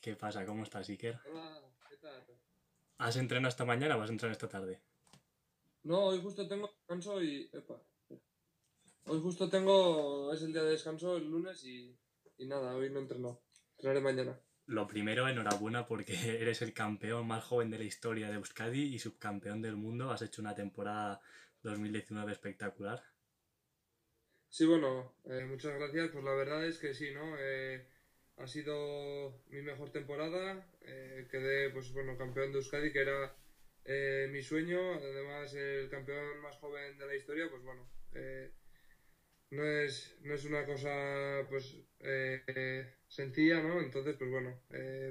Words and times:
¿Qué 0.00 0.14
pasa? 0.14 0.46
¿Cómo 0.46 0.62
estás, 0.62 0.88
Iker? 0.88 1.18
Hola, 1.26 1.60
¿qué 1.90 1.96
tal? 1.96 2.24
¿Has 2.98 3.16
entrenado 3.16 3.48
esta 3.48 3.64
mañana 3.64 3.96
o 3.96 3.98
vas 3.98 4.10
a 4.10 4.12
entrenar 4.12 4.32
esta 4.32 4.48
tarde? 4.48 4.80
No, 5.82 6.06
hoy 6.06 6.20
justo 6.20 6.46
tengo 6.46 6.68
descanso 6.68 7.22
y... 7.22 7.50
Epa. 7.52 7.82
Hoy 9.06 9.20
justo 9.20 9.48
tengo... 9.48 10.32
Es 10.32 10.42
el 10.42 10.52
día 10.52 10.62
de 10.62 10.70
descanso, 10.70 11.16
el 11.16 11.28
lunes, 11.28 11.64
y, 11.64 11.98
y 12.36 12.46
nada, 12.46 12.74
hoy 12.76 12.90
no 12.90 13.00
entreno. 13.00 13.40
Entrenaré 13.72 14.00
mañana. 14.00 14.40
Lo 14.66 14.86
primero, 14.86 15.26
enhorabuena 15.26 15.86
porque 15.86 16.12
eres 16.42 16.62
el 16.62 16.72
campeón 16.72 17.26
más 17.26 17.44
joven 17.44 17.70
de 17.70 17.78
la 17.78 17.84
historia 17.84 18.28
de 18.28 18.34
Euskadi 18.34 18.94
y 18.94 18.98
subcampeón 18.98 19.62
del 19.62 19.76
mundo. 19.76 20.10
Has 20.10 20.22
hecho 20.22 20.42
una 20.42 20.54
temporada 20.54 21.20
2019 21.62 22.30
espectacular. 22.30 23.02
Sí, 24.48 24.64
bueno, 24.64 25.14
eh, 25.24 25.44
muchas 25.44 25.74
gracias. 25.74 26.10
Pues 26.12 26.24
la 26.24 26.34
verdad 26.34 26.64
es 26.66 26.78
que 26.78 26.94
sí, 26.94 27.12
¿no? 27.12 27.34
Eh, 27.38 27.86
ha 28.38 28.46
sido 28.46 29.42
mi 29.48 29.62
mejor 29.62 29.90
temporada. 29.90 30.66
Eh, 30.82 31.26
quedé, 31.30 31.70
pues 31.70 31.92
bueno, 31.92 32.16
campeón 32.16 32.52
de 32.52 32.58
Euskadi, 32.58 32.92
que 32.92 33.00
era 33.00 33.34
eh, 33.84 34.28
mi 34.30 34.42
sueño. 34.42 34.94
Además, 34.94 35.54
el 35.54 35.88
campeón 35.88 36.40
más 36.40 36.56
joven 36.58 36.98
de 36.98 37.06
la 37.06 37.14
historia, 37.14 37.48
pues 37.50 37.62
bueno, 37.62 37.88
eh, 38.14 38.50
no, 39.50 39.64
es, 39.66 40.16
no 40.22 40.34
es 40.34 40.44
una 40.44 40.64
cosa, 40.66 41.46
pues, 41.48 41.76
sencilla, 43.06 43.60
¿no? 43.60 43.80
Entonces, 43.80 44.16
pues 44.18 44.30
bueno, 44.30 44.60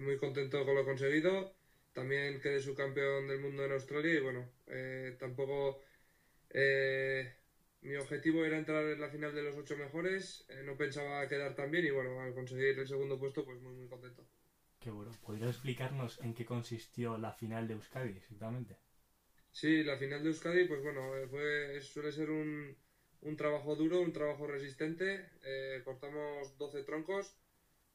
muy 0.02 0.18
contento 0.18 0.66
con 0.66 0.76
lo 0.76 0.86
conseguido. 0.86 1.56
También 1.94 2.40
quedé 2.40 2.60
subcampeón 2.60 3.28
del 3.28 3.40
mundo 3.40 3.66
en 3.66 3.72
Australia 3.72 4.14
y 4.16 4.20
bueno, 4.20 4.52
tampoco... 5.20 5.82
eh, 6.52 7.34
mi 7.82 7.96
objetivo 7.96 8.46
era 8.46 8.58
entrar 8.58 8.86
en 8.86 9.00
la 9.02 9.10
final 9.10 9.34
de 9.34 9.42
los 9.44 9.56
ocho 9.58 9.76
mejores, 9.78 10.46
eh, 10.50 10.62
no 10.64 10.78
pensaba 10.78 11.28
quedar 11.28 11.56
tan 11.56 11.72
bien 11.72 11.86
y 11.86 11.90
bueno, 11.92 12.22
al 12.22 12.34
conseguir 12.36 12.78
el 12.80 12.88
segundo 12.88 13.18
puesto, 13.20 13.44
pues 13.46 13.60
muy 13.62 13.74
muy 13.74 13.88
contento. 13.88 14.28
Qué 14.80 14.90
bueno. 14.90 15.20
¿Podrías 15.22 15.52
explicarnos 15.52 16.18
en 16.20 16.34
qué 16.34 16.44
consistió 16.44 17.16
la 17.20 17.32
final 17.32 17.68
de 17.68 17.76
Euskadi 17.76 18.18
exactamente? 18.18 18.80
Sí, 19.52 19.84
la 19.84 19.98
final 19.98 20.22
de 20.24 20.30
Euskadi, 20.30 20.66
pues 20.66 20.82
bueno, 20.82 21.16
eh, 21.18 21.28
fue, 21.28 21.82
suele 21.82 22.12
ser 22.12 22.30
un, 22.30 22.78
un 23.22 23.36
trabajo 23.36 23.76
duro, 23.76 24.00
un 24.02 24.14
trabajo 24.14 24.48
resistente. 24.48 25.30
Eh, 25.44 25.82
cortamos 25.84 26.58
12 26.58 26.84
troncos, 26.84 27.36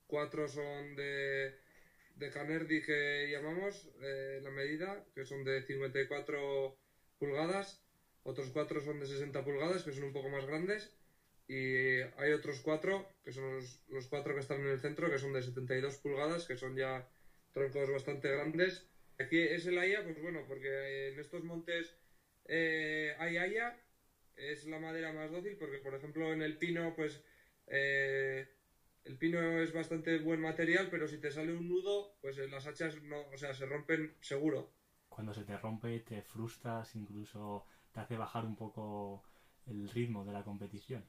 cuatro 0.07 0.49
son 0.49 0.97
de, 0.97 1.57
de 2.17 2.31
Canerdi 2.31 2.83
que 2.83 3.29
llamamos 3.31 3.91
eh, 4.03 4.41
la 4.43 4.51
medida, 4.51 5.05
que 5.15 5.25
son 5.25 5.45
de 5.45 5.63
54 5.63 6.79
pulgadas. 7.19 7.82
Otros 8.25 8.51
cuatro 8.51 8.81
son 8.81 9.01
de 9.01 9.07
60 9.07 9.45
pulgadas, 9.45 9.83
que 9.85 9.93
son 9.93 10.05
un 10.05 10.13
poco 10.13 10.29
más 10.29 10.47
grandes. 10.47 10.95
Y 11.49 12.01
hay 12.17 12.33
otros 12.33 12.61
cuatro, 12.61 13.09
que 13.25 13.33
son 13.33 13.57
los, 13.89 14.07
cuatro 14.09 14.35
que 14.35 14.41
están 14.41 14.61
en 14.61 14.69
el 14.69 14.81
centro, 14.81 15.11
que 15.11 15.19
son 15.19 15.33
de 15.33 15.43
72 15.43 15.99
pulgadas, 15.99 16.47
que 16.47 16.57
son 16.57 16.77
ya 16.77 17.09
troncos 17.53 17.91
bastante 17.91 18.31
grandes. 18.31 18.87
Aquí 19.19 19.39
es 19.41 19.67
el 19.67 19.79
haya, 19.79 20.03
pues 20.05 20.21
bueno, 20.21 20.45
porque 20.47 21.09
en 21.09 21.19
estos 21.19 21.45
montes 21.45 21.95
eh, 22.47 23.15
hay 23.19 23.37
haya, 23.37 23.79
es 24.37 24.65
la 24.67 24.79
madera 24.79 25.13
más 25.13 25.31
dócil, 25.31 25.57
porque 25.59 25.79
por 25.79 25.95
ejemplo 25.95 26.33
en 26.33 26.43
el 26.43 26.57
pino, 26.59 26.95
pues 26.97 27.23
eh, 27.67 28.49
el 29.05 29.19
pino 29.19 29.61
es 29.61 29.73
bastante 29.73 30.19
buen 30.19 30.41
material, 30.41 30.89
pero 30.91 31.09
si 31.09 31.19
te 31.19 31.31
sale 31.31 31.53
un 31.53 31.69
nudo, 31.69 32.17
pues 32.21 32.39
eh, 32.39 32.49
las 32.49 32.67
hachas 32.67 33.03
no, 33.03 33.29
o 33.29 33.37
sea, 33.37 33.53
se 33.53 33.67
rompen 33.67 34.17
seguro. 34.21 34.73
Cuando 35.15 35.35
se 35.35 35.45
te 35.45 35.57
rompe, 35.59 36.01
te 36.01 36.23
frustras, 36.23 36.97
incluso 36.97 37.67
te 37.93 38.01
hace 38.01 38.17
bajar 38.17 38.45
un 38.47 38.57
poco 38.57 39.23
el 39.67 39.89
ritmo 39.91 40.25
de 40.25 40.33
la 40.33 40.43
competición. 40.43 41.05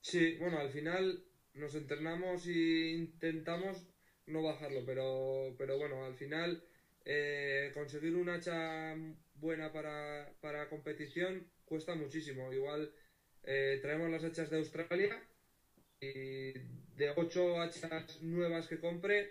Sí, 0.00 0.36
bueno, 0.38 0.58
al 0.58 0.70
final 0.70 1.22
nos 1.54 1.74
entrenamos 1.74 2.46
e 2.46 2.90
intentamos 2.98 3.86
no 4.26 4.42
bajarlo, 4.42 4.84
pero, 4.84 5.54
pero 5.56 5.76
bueno, 5.78 6.04
al 6.04 6.14
final 6.14 6.62
eh, 7.04 7.70
conseguir 7.74 8.14
un 8.16 8.28
hacha 8.28 8.94
buena 9.34 9.72
para, 9.72 10.32
para 10.40 10.68
competición 10.68 11.46
cuesta 11.64 11.94
muchísimo. 11.94 12.52
Igual 12.52 12.92
eh, 13.44 13.78
traemos 13.80 14.10
las 14.10 14.24
hachas 14.24 14.50
de 14.50 14.58
Australia 14.58 15.22
y 16.00 16.52
de 16.96 17.12
8 17.16 17.60
hachas 17.60 18.20
nuevas 18.20 18.66
que 18.66 18.80
compre, 18.80 19.30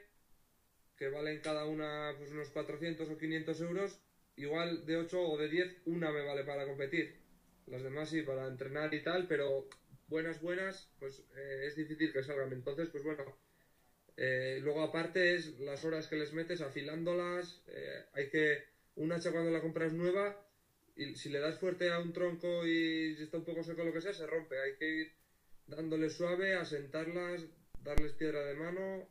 que 0.97 1.09
valen 1.09 1.39
cada 1.41 1.65
una 1.65 2.13
pues, 2.17 2.31
unos 2.31 2.49
400 2.49 3.09
o 3.09 3.17
500 3.17 3.61
euros, 3.61 3.99
igual 4.35 4.85
de 4.85 4.97
8 4.97 5.21
o 5.21 5.37
de 5.37 5.47
10 5.47 5.81
una 5.85 6.11
me 6.11 6.23
vale 6.23 6.43
para 6.43 6.65
competir. 6.65 7.19
Las 7.67 7.83
demás 7.83 8.09
sí, 8.09 8.21
para 8.21 8.47
entrenar 8.47 8.93
y 8.93 9.03
tal, 9.03 9.27
pero 9.27 9.67
buenas, 10.07 10.41
buenas, 10.41 10.89
pues 10.99 11.19
eh, 11.35 11.65
es 11.67 11.75
difícil 11.75 12.11
que 12.13 12.23
salgan. 12.23 12.53
Entonces, 12.53 12.89
pues 12.89 13.03
bueno, 13.03 13.37
eh, 14.15 14.59
luego 14.61 14.81
aparte 14.81 15.35
es 15.35 15.59
las 15.59 15.83
horas 15.85 16.07
que 16.07 16.15
les 16.15 16.33
metes 16.33 16.61
afilándolas. 16.61 17.63
eh, 17.67 18.05
hay 18.13 18.29
que, 18.29 18.63
un 18.95 19.11
hacha 19.11 19.31
cuando 19.31 19.51
la 19.51 19.61
compras 19.61 19.93
nueva, 19.93 20.43
y 20.95 21.15
si 21.15 21.29
le 21.29 21.39
das 21.39 21.59
fuerte 21.59 21.91
a 21.91 21.99
un 21.99 22.13
tronco 22.13 22.65
y 22.65 23.15
está 23.21 23.37
un 23.37 23.45
poco 23.45 23.63
seco 23.63 23.83
lo 23.83 23.93
que 23.93 24.01
sea, 24.01 24.13
se 24.13 24.25
rompe. 24.25 24.59
Hay 24.59 24.75
que 24.77 24.89
ir 24.89 25.15
dándole 25.67 26.09
suave, 26.09 26.55
asentarlas, 26.55 27.45
darles 27.83 28.13
piedra 28.13 28.43
de 28.45 28.55
mano, 28.55 29.07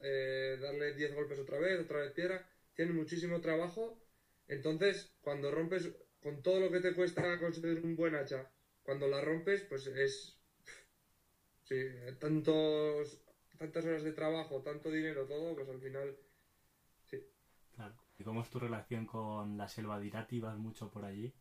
eh, 0.00 0.58
darle 0.60 0.92
10 0.94 1.14
golpes 1.14 1.38
otra 1.38 1.58
vez, 1.58 1.80
otra 1.80 2.00
vez 2.00 2.12
piedra. 2.12 2.46
Tiene 2.74 2.92
muchísimo 2.92 3.40
trabajo. 3.40 3.98
Entonces, 4.46 5.12
cuando 5.20 5.50
rompes, 5.50 5.90
con 6.20 6.42
todo 6.42 6.60
lo 6.60 6.70
que 6.70 6.80
te 6.80 6.94
cuesta 6.94 7.38
conseguir 7.38 7.80
un 7.84 7.96
buen 7.96 8.14
hacha, 8.14 8.50
cuando 8.82 9.08
la 9.08 9.20
rompes, 9.20 9.62
pues 9.62 9.86
es. 9.86 10.38
Sí, 11.64 11.76
tantos, 12.18 13.22
tantas 13.58 13.84
horas 13.84 14.02
de 14.02 14.12
trabajo, 14.12 14.62
tanto 14.62 14.90
dinero, 14.90 15.26
todo, 15.26 15.54
pues 15.54 15.68
al 15.68 15.80
final. 15.80 16.16
Sí. 17.04 17.22
Claro. 17.74 17.94
¿Y 18.18 18.24
cómo 18.24 18.40
es 18.40 18.48
tu 18.48 18.58
relación 18.58 19.06
con 19.06 19.56
la 19.56 19.68
selva 19.68 20.00
de 20.00 20.06
Irati? 20.06 20.40
¿Vas 20.40 20.56
mucho 20.56 20.90
por 20.90 21.04
allí? 21.04 21.32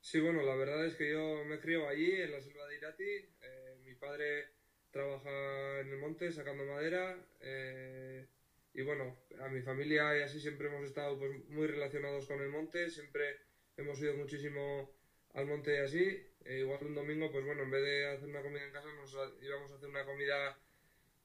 Sí, 0.00 0.20
bueno, 0.20 0.42
la 0.42 0.54
verdad 0.54 0.86
es 0.86 0.94
que 0.94 1.10
yo 1.10 1.44
me 1.44 1.58
crío 1.58 1.88
allí, 1.88 2.12
en 2.12 2.30
la 2.30 2.40
selva 2.40 2.66
de 2.66 2.76
Irati. 2.76 3.02
Eh, 3.02 3.76
mi 3.84 3.94
padre 3.94 4.55
trabaja 4.96 5.80
en 5.80 5.88
el 5.92 5.98
monte 5.98 6.30
sacando 6.32 6.64
madera. 6.64 7.04
eh, 7.40 8.26
y 8.74 8.82
bueno, 8.82 9.06
a 9.40 9.48
mi 9.48 9.60
familia 9.62 10.16
y 10.18 10.22
así 10.22 10.38
siempre 10.40 10.68
hemos 10.68 10.84
estado 10.84 11.18
pues, 11.18 11.30
muy 11.48 11.66
relacionados 11.66 12.26
con 12.26 12.40
el 12.40 12.48
monte. 12.50 12.88
Siempre 12.90 13.36
hemos 13.76 14.00
ido 14.00 14.14
muchísimo 14.14 14.90
al 15.34 15.46
monte 15.46 15.74
y 15.76 15.78
así. 15.78 16.02
Eh, 16.44 16.58
igual 16.60 16.78
un 16.82 16.94
domingo, 16.94 17.30
pues 17.30 17.44
bueno, 17.44 17.62
en 17.64 17.70
vez 17.70 17.82
de 17.82 18.06
hacer 18.06 18.28
una 18.28 18.42
comida 18.42 18.64
en 18.64 18.72
casa, 18.72 18.92
nos 18.94 19.10
íbamos 19.42 19.70
a 19.72 19.76
hacer 19.76 19.88
una 19.88 20.04
comida 20.04 20.56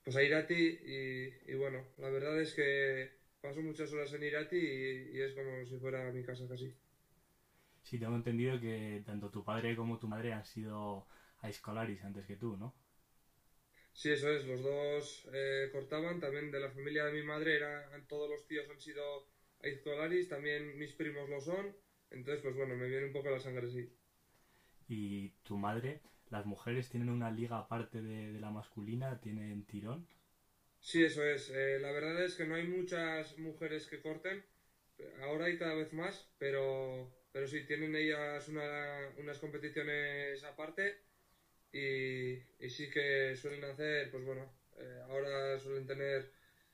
pues 0.04 0.16
a 0.16 0.24
Irati. 0.24 0.80
Y, 0.86 1.52
y 1.52 1.56
bueno, 1.56 1.86
la 1.98 2.10
verdad 2.10 2.40
es 2.42 2.54
que 2.54 3.12
paso 3.42 3.62
muchas 3.62 3.92
horas 3.94 4.14
en 4.14 4.24
Irati 4.24 4.58
y, 4.58 5.18
y 5.18 5.22
es 5.22 5.34
como 5.34 5.66
si 5.66 5.78
fuera 5.78 6.12
mi 6.12 6.24
casa 6.24 6.48
casi. 6.48 6.74
Sí, 7.84 8.00
tengo 8.00 8.16
entendido 8.16 8.60
que 8.60 9.04
tanto 9.06 9.30
tu 9.30 9.44
padre 9.44 9.76
como 9.76 10.00
tu 10.00 10.08
madre 10.08 10.34
han 10.34 10.46
sido 10.46 11.08
a 11.42 11.50
escolaris 11.50 12.04
antes 12.04 12.26
que 12.26 12.36
tú, 12.38 12.56
¿no? 12.58 12.74
Sí, 13.94 14.10
eso 14.12 14.30
es, 14.30 14.44
los 14.46 14.62
dos 14.64 15.28
eh, 15.34 15.70
cortaban, 15.72 16.20
también 16.20 16.52
de 16.52 16.60
la 16.60 16.70
familia 16.70 17.06
de 17.06 17.14
mi 17.14 17.24
madre 17.24 17.56
eran, 17.56 18.06
todos 18.08 18.30
los 18.30 18.46
tíos 18.46 18.70
han 18.70 18.80
sido 18.80 19.28
aizcolaris, 19.62 20.28
también 20.28 20.78
mis 20.78 20.94
primos 20.94 21.30
lo 21.30 21.40
son, 21.40 21.74
entonces 22.10 22.42
pues 22.44 22.56
bueno, 22.56 22.76
me 22.76 22.88
viene 22.90 23.06
un 23.06 23.14
poco 23.14 23.30
la 23.30 23.40
sangre 23.40 23.70
sí. 23.70 23.90
Y 24.88 25.30
tu 25.42 25.58
madre, 25.58 26.02
las 26.30 26.46
mujeres 26.46 26.88
tienen 26.88 27.10
una 27.10 27.32
liga 27.32 27.58
aparte 27.58 28.00
de, 28.04 28.32
de 28.32 28.40
la 28.40 28.52
masculina, 28.52 29.20
tienen 29.20 29.64
tirón. 29.66 30.06
Sí, 30.80 31.04
eso 31.04 31.24
es, 31.24 31.50
eh, 31.50 31.78
la 31.80 31.92
verdad 31.92 32.24
es 32.24 32.36
que 32.36 32.46
no 32.46 32.56
hay 32.56 32.64
muchas 32.68 33.38
mujeres 33.38 33.86
que 33.88 34.02
corten, 34.02 34.44
ahora 35.22 35.46
hay 35.46 35.58
cada 35.58 35.76
vez 35.76 35.94
más, 35.94 36.30
pero, 36.38 37.14
pero 37.32 37.48
sí, 37.48 37.66
tienen 37.66 37.96
ellas 37.96 38.48
una- 38.50 39.14
unas 39.18 39.40
competiciones 39.40 40.44
aparte 40.44 41.02
y, 41.72 42.34
y 42.66 42.70
sí 42.70 42.90
que 42.90 43.36
suelen 43.36 43.64
hacer, 43.66 44.12
pues 44.12 44.24
bueno, 44.26 44.52
eh, 44.78 45.02
ahora 45.10 45.58
suelen 45.60 45.86
tener 45.88 46.32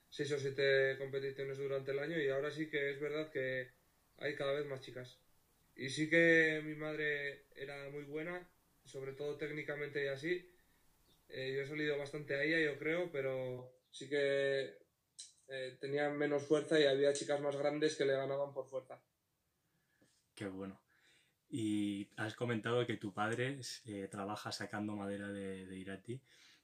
seis 0.08 0.32
o 0.32 0.38
siete 0.38 0.96
competiciones 0.98 1.58
durante 1.58 1.92
el 1.92 1.98
año 1.98 2.18
y 2.18 2.28
ahora 2.28 2.50
sí 2.50 2.68
que 2.68 2.90
es 2.90 3.00
verdad 3.00 3.30
que 3.30 3.70
hay 4.18 4.34
cada 4.34 4.52
vez 4.52 4.66
más 4.66 4.80
chicas. 4.80 5.18
Y 5.76 5.90
sí 5.90 6.08
que 6.10 6.60
mi 6.64 6.74
madre 6.74 7.46
era 7.54 7.88
muy 7.90 8.04
buena, 8.04 8.48
sobre 8.84 9.12
todo 9.12 9.36
técnicamente 9.36 10.04
y 10.04 10.08
así. 10.08 10.50
Eh, 11.28 11.52
yo 11.54 11.62
he 11.62 11.66
salido 11.66 11.98
bastante 11.98 12.34
a 12.34 12.42
ella, 12.42 12.60
yo 12.60 12.78
creo, 12.78 13.10
pero 13.12 13.70
sí 13.90 14.08
que 14.08 14.78
eh, 15.48 15.76
tenía 15.80 16.10
menos 16.10 16.44
fuerza 16.44 16.78
y 16.80 16.84
había 16.86 17.12
chicas 17.12 17.40
más 17.40 17.56
grandes 17.56 17.96
que 17.96 18.04
le 18.04 18.14
ganaban 18.14 18.52
por 18.52 18.66
fuerza. 18.68 19.00
Qué 20.34 20.46
bueno. 20.46 20.80
Y 21.50 22.08
has 22.16 22.34
comentado 22.34 22.86
que 22.86 22.96
tu 22.96 23.12
padre 23.14 23.58
eh, 23.86 24.08
trabaja 24.10 24.52
sacando 24.52 24.96
madera 24.96 25.28
de, 25.28 25.66
de 25.66 25.76
Irati. 25.78 26.20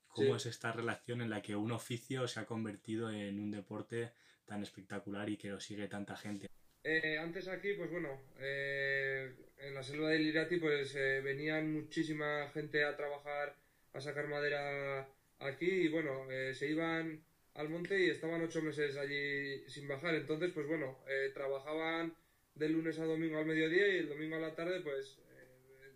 ¿Cómo 0.09 0.37
Sí. 0.37 0.37
es 0.37 0.47
esta 0.47 0.73
relación 0.73 1.21
en 1.23 1.31
la 1.31 1.43
que 1.43 1.57
un 1.57 1.73
oficio 1.73 2.29
se 2.29 2.41
ha 2.41 2.47
convertido 2.47 3.11
en 3.11 3.41
un 3.41 3.51
deporte 3.51 4.13
tan 4.47 4.63
espectacular 4.63 5.29
y 5.31 5.37
que 5.37 5.49
lo 5.51 5.61
sigue 5.61 5.89
tanta 5.89 6.17
gente? 6.17 6.47
Eh, 6.83 7.17
antes 7.19 7.49
aquí, 7.49 7.73
pues 7.75 7.91
bueno, 7.91 8.21
eh, 8.39 9.35
en 9.59 9.75
la 9.75 9.83
selva 9.83 10.11
del 10.11 10.27
Irati, 10.27 10.59
pues 10.59 10.95
eh, 10.97 11.21
venían 11.23 11.73
muchísima 11.73 12.49
gente 12.51 12.85
a 12.85 12.95
trabajar, 12.97 13.57
a 13.95 14.01
sacar 14.01 14.29
madera 14.29 15.09
aquí 15.39 15.67
y 15.67 15.89
bueno, 15.89 16.31
eh, 16.31 16.53
se 16.55 16.69
iban 16.71 17.25
al 17.55 17.71
monte 17.71 17.99
y 18.05 18.11
estaban 18.11 18.43
ocho 18.43 18.61
meses 18.63 18.97
allí 18.97 19.67
sin 19.69 19.89
bajar. 19.89 20.15
Entonces, 20.15 20.53
pues 20.53 20.67
bueno, 20.67 20.99
eh, 21.09 21.31
trabajaban 21.33 22.15
de 22.55 22.69
lunes 22.69 22.99
a 22.99 23.05
domingo 23.05 23.39
al 23.39 23.47
mediodía 23.47 23.89
y 23.89 23.99
el 23.99 24.09
domingo 24.09 24.37
a 24.37 24.41
la 24.41 24.55
tarde, 24.55 24.81
pues 24.81 25.19
eh, 25.31 25.91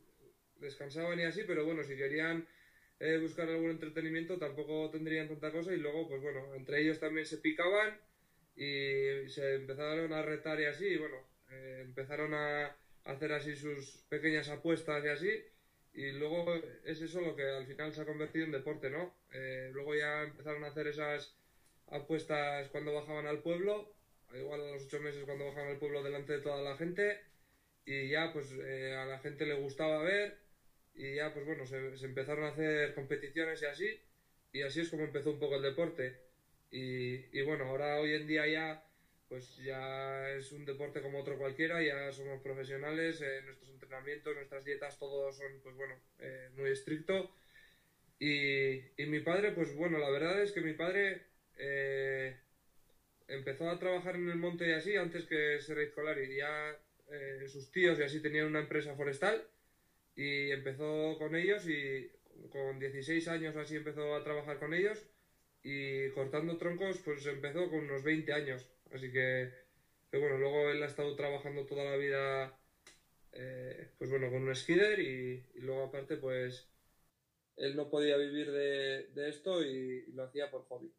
descansaban 0.56 1.18
y 1.20 1.24
así, 1.24 1.42
pero 1.46 1.64
bueno, 1.64 1.84
si 1.84 1.96
querían 1.96 2.46
eh, 3.00 3.18
buscar 3.18 3.48
algún 3.48 3.70
entretenimiento 3.70 4.38
tampoco 4.38 4.90
tendrían 4.90 5.28
tanta 5.28 5.52
cosa 5.52 5.72
y 5.72 5.78
luego, 5.78 6.08
pues 6.08 6.22
bueno, 6.22 6.54
entre 6.54 6.80
ellos 6.80 6.98
también 6.98 7.26
se 7.26 7.38
picaban 7.38 7.96
y 8.56 9.28
se 9.28 9.54
empezaron 9.54 10.12
a 10.12 10.22
retar 10.22 10.60
y 10.60 10.64
así, 10.64 10.86
y 10.86 10.96
bueno, 10.96 11.16
empezaron 11.80 12.34
a 12.34 12.76
hacer 13.04 13.32
así 13.32 13.54
sus 13.54 14.02
pequeñas 14.08 14.48
apuestas 14.48 15.04
y 15.04 15.08
así. 15.08 15.44
Y 15.94 16.12
luego 16.12 16.54
es 16.84 17.00
eso 17.00 17.20
lo 17.20 17.36
que 17.36 17.44
al 17.44 17.66
final 17.66 17.92
se 17.92 18.00
ha 18.00 18.04
convertido 18.04 18.44
en 18.44 18.52
deporte, 18.52 18.90
¿no? 18.90 19.14
luego 19.72 19.94
ya 19.94 20.24
empezaron 20.24 20.64
a 20.64 20.68
hacer 20.68 20.88
esas 20.88 21.36
apuestas 21.90 22.68
cuando 22.70 22.92
bajaban 22.92 23.26
al 23.26 23.40
pueblo, 23.40 23.92
igual 24.34 24.60
a 24.60 24.72
los 24.72 24.84
ocho 24.84 25.00
meses 25.00 25.24
cuando 25.24 25.46
bajaban 25.46 25.70
al 25.70 25.78
pueblo 25.78 26.02
delante 26.02 26.34
de 26.34 26.40
toda 26.40 26.62
la 26.62 26.76
gente, 26.76 27.20
y 27.84 28.08
ya 28.08 28.32
pues 28.32 28.52
eh, 28.52 28.94
a 28.94 29.06
la 29.06 29.18
gente 29.18 29.46
le 29.46 29.54
gustaba 29.54 30.02
ver, 30.02 30.38
y 30.94 31.14
ya 31.14 31.32
pues 31.32 31.46
bueno, 31.46 31.64
se, 31.66 32.04
empezaron 32.04 32.44
a 32.44 32.48
hacer 32.48 32.94
competiciones 32.94 33.62
y 33.62 33.66
así, 33.66 34.00
y 34.52 34.62
así 34.62 34.80
es 34.80 34.90
como 34.90 35.04
empezó 35.04 35.30
un 35.30 35.38
poco 35.38 35.56
el 35.56 35.62
deporte. 35.62 36.26
Y, 36.70 37.40
bueno, 37.42 37.64
ahora 37.64 37.98
hoy 37.98 38.12
en 38.14 38.26
día 38.26 38.46
ya 38.46 38.84
pues 39.28 39.56
ya 39.58 40.30
es 40.30 40.52
un 40.52 40.64
deporte 40.64 41.02
como 41.02 41.20
otro 41.20 41.38
cualquiera, 41.38 41.82
ya 41.82 42.10
somos 42.12 42.40
profesionales, 42.40 43.20
eh, 43.20 43.42
nuestros 43.44 43.70
entrenamientos, 43.70 44.34
nuestras 44.34 44.64
dietas, 44.64 44.98
todos 44.98 45.36
son 45.36 45.60
pues 45.62 45.76
bueno, 45.76 45.94
eh, 46.18 46.50
muy 46.56 46.70
estricto. 46.70 47.30
Y, 48.18 48.78
y 49.00 49.06
mi 49.06 49.20
padre, 49.20 49.52
pues 49.52 49.74
bueno, 49.76 49.98
la 49.98 50.10
verdad 50.10 50.42
es 50.42 50.52
que 50.52 50.62
mi 50.62 50.72
padre 50.72 51.26
eh, 51.58 52.36
empezó 53.28 53.70
a 53.70 53.78
trabajar 53.78 54.16
en 54.16 54.28
el 54.28 54.36
monte 54.36 54.68
y 54.68 54.72
así 54.72 54.96
antes 54.96 55.26
que 55.26 55.60
ser 55.60 55.78
escolar 55.78 56.18
y 56.18 56.36
ya 56.38 56.76
eh, 57.10 57.46
sus 57.48 57.70
tíos 57.70 57.98
y 57.98 58.02
así 58.02 58.20
tenían 58.20 58.46
una 58.46 58.60
empresa 58.60 58.94
forestal 58.94 59.46
y 60.16 60.50
empezó 60.50 61.16
con 61.18 61.36
ellos 61.36 61.68
y 61.68 62.10
con 62.50 62.78
16 62.78 63.28
años 63.28 63.56
así 63.56 63.76
empezó 63.76 64.14
a 64.14 64.24
trabajar 64.24 64.58
con 64.58 64.74
ellos 64.74 64.98
y 65.62 66.08
cortando 66.10 66.56
troncos 66.56 66.98
pues 67.04 67.26
empezó 67.26 67.68
con 67.70 67.80
unos 67.80 68.02
20 68.02 68.32
años. 68.32 68.70
Así 68.92 69.12
que, 69.12 69.52
bueno 70.12 70.38
luego 70.38 70.70
él 70.70 70.82
ha 70.82 70.86
estado 70.86 71.14
trabajando 71.14 71.66
toda 71.66 71.84
la 71.84 71.96
vida 71.96 72.58
eh, 73.32 73.90
pues 73.98 74.10
bueno 74.10 74.30
con 74.30 74.42
un 74.48 74.54
skider 74.54 74.98
y, 75.00 75.44
luego 75.56 75.84
aparte 75.84 76.16
pues 76.16 76.68
él 77.56 77.76
no 77.76 77.90
podía 77.90 78.16
vivir 78.16 78.50
de, 78.50 79.28
esto 79.28 79.62
y 79.62 80.06
lo 80.12 80.24
hacía 80.24 80.50
por 80.50 80.64
hobby 80.68 80.90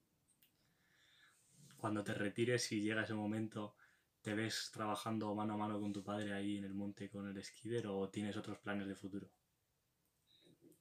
cuando 1.79 2.03
te 2.03 2.13
retires 2.13 2.71
y 2.71 2.81
llega 2.81 3.03
ese 3.03 3.13
momento, 3.15 3.75
¿te 4.21 4.33
ves 4.35 4.69
trabajando 4.73 5.33
mano 5.35 5.53
a 5.55 5.57
mano 5.57 5.79
con 5.79 5.93
tu 5.93 6.03
padre 6.03 6.33
ahí 6.33 6.57
en 6.57 6.65
el 6.65 6.73
monte 6.75 7.09
con 7.09 7.27
el 7.27 7.37
esquider 7.37 7.87
o 7.87 8.09
tienes 8.09 8.37
otros 8.37 8.59
planes 8.59 8.87
de 8.87 8.95
futuro? 8.95 9.31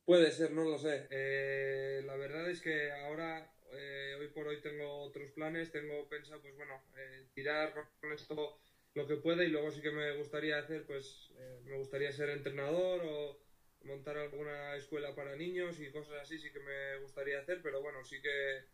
Puede 0.05 0.33
ser, 0.33 0.51
no 0.53 0.65
lo 0.65 0.79
sé. 0.79 1.07
Eh, 1.11 2.03
la 2.05 2.17
verdad 2.17 2.51
es 2.51 2.61
que 2.63 2.91
ahora, 2.91 3.53
eh, 3.73 4.17
hoy 4.19 4.29
por 4.29 4.47
hoy, 4.49 4.61
tengo 4.61 5.03
otros 5.03 5.31
planes. 5.33 5.71
Tengo 5.71 6.09
pensado, 6.09 6.41
pues 6.41 6.57
bueno, 6.57 6.83
eh, 6.97 7.29
tirar 7.35 7.75
con 8.01 8.13
esto 8.13 8.59
lo 8.95 9.07
que 9.07 9.17
pueda 9.17 9.45
y 9.45 9.49
luego 9.51 9.71
sí 9.71 9.81
que 9.83 9.91
me 9.91 10.17
gustaría 10.17 10.59
hacer, 10.59 10.87
pues 10.87 11.33
me 11.65 11.77
gustaría 11.77 12.11
ser 12.11 12.31
entrenador 12.31 13.03
o 13.05 13.39
montar 13.83 14.17
alguna 14.17 14.75
escuela 14.77 15.15
para 15.15 15.37
niños 15.37 15.79
y 15.79 15.93
cosas 15.93 16.15
así, 16.23 16.39
sí 16.39 16.51
que 16.51 16.59
me 16.61 16.97
gustaría 16.99 17.39
hacer, 17.39 17.61
pero 17.63 17.81
bueno, 17.81 18.03
sí 18.03 18.21
que 18.21 18.65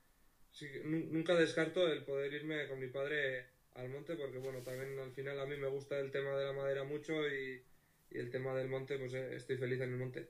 sí, 0.54 0.66
nunca 0.84 1.34
descarto 1.36 1.86
el 1.92 2.04
poder 2.04 2.32
irme 2.32 2.66
con 2.66 2.78
mi 2.78 2.88
padre 2.88 3.44
al 3.74 3.88
monte 3.90 4.16
porque 4.16 4.38
bueno, 4.38 4.62
también 4.62 4.98
al 4.98 5.12
final 5.12 5.38
a 5.40 5.46
mí 5.46 5.56
me 5.56 5.66
gusta 5.66 5.98
el 5.98 6.10
tema 6.10 6.36
de 6.36 6.44
la 6.44 6.52
madera 6.52 6.84
mucho 6.84 7.28
y, 7.28 7.62
el 8.10 8.30
tema 8.30 8.54
del 8.54 8.68
monte, 8.68 8.96
pues 8.96 9.12
eh, 9.14 9.34
estoy 9.34 9.56
feliz 9.56 9.80
en 9.80 9.90
el 9.90 9.96
monte. 9.96 10.28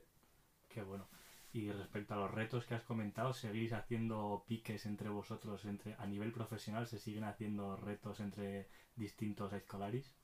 Qué 0.67 0.81
bueno. 0.81 1.07
Y 1.53 1.71
respecto 1.71 2.15
a 2.15 2.17
los 2.17 2.31
retos 2.31 2.65
que 2.65 2.73
has 2.73 2.83
comentado, 2.83 3.31
¿seguís 3.31 3.71
haciendo 3.73 4.43
piques 4.47 4.85
entre 4.85 5.09
vosotros 5.09 5.63
entre 5.65 5.93
a 5.97 6.05
nivel 6.07 6.31
profesional? 6.31 6.87
¿Se 6.87 6.97
siguen 6.97 7.23
haciendo 7.23 7.75
retos 7.75 8.19
entre 8.19 8.67
distintos 8.95 9.53
escolares? 9.53 10.15